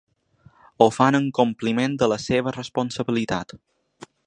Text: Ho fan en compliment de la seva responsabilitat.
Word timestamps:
Ho 0.85 0.87
fan 0.95 1.17
en 1.19 1.27
compliment 1.41 1.99
de 2.03 2.09
la 2.15 2.19
seva 2.25 2.55
responsabilitat. 2.57 3.57